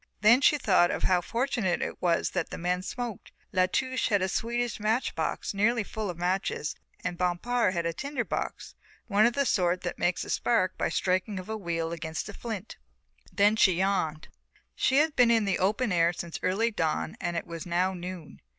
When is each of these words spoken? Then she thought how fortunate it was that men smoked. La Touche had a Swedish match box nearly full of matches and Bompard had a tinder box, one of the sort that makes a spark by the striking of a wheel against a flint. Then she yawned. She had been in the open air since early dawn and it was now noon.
Then 0.21 0.41
she 0.41 0.57
thought 0.57 1.03
how 1.03 1.21
fortunate 1.21 1.79
it 1.83 2.01
was 2.01 2.31
that 2.31 2.51
men 2.57 2.81
smoked. 2.81 3.31
La 3.51 3.67
Touche 3.67 4.07
had 4.09 4.23
a 4.23 4.27
Swedish 4.27 4.79
match 4.79 5.13
box 5.13 5.53
nearly 5.53 5.83
full 5.83 6.09
of 6.09 6.17
matches 6.17 6.75
and 7.03 7.19
Bompard 7.19 7.73
had 7.75 7.85
a 7.85 7.93
tinder 7.93 8.23
box, 8.25 8.73
one 9.05 9.27
of 9.27 9.33
the 9.33 9.45
sort 9.45 9.81
that 9.81 9.99
makes 9.99 10.23
a 10.23 10.31
spark 10.31 10.75
by 10.75 10.87
the 10.87 10.91
striking 10.95 11.37
of 11.37 11.49
a 11.49 11.55
wheel 11.55 11.91
against 11.91 12.27
a 12.29 12.33
flint. 12.33 12.77
Then 13.31 13.55
she 13.55 13.73
yawned. 13.73 14.29
She 14.73 14.97
had 14.97 15.15
been 15.15 15.29
in 15.29 15.45
the 15.45 15.59
open 15.59 15.91
air 15.91 16.13
since 16.13 16.39
early 16.41 16.71
dawn 16.71 17.15
and 17.21 17.37
it 17.37 17.45
was 17.45 17.67
now 17.67 17.93
noon. 17.93 18.41